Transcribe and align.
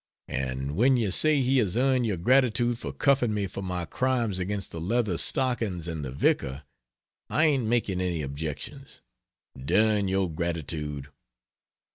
And 0.29 0.75
when 0.75 0.97
you 0.97 1.11
say 1.11 1.41
he 1.43 1.59
has 1.59 1.77
earned 1.77 2.07
your 2.07 2.17
gratitude 2.17 2.79
for 2.79 2.91
cuffing 2.91 3.35
me 3.35 3.45
for 3.45 3.61
my 3.61 3.85
crimes 3.85 4.39
against 4.39 4.71
the 4.71 4.81
Leather 4.81 5.15
stockings 5.15 5.87
and 5.87 6.03
the 6.03 6.09
Vicar, 6.09 6.63
I 7.29 7.45
ain't 7.45 7.67
making 7.67 8.01
any 8.01 8.23
objection. 8.23 8.83
Dern 9.55 10.07
your 10.07 10.27
gratitude! 10.27 11.09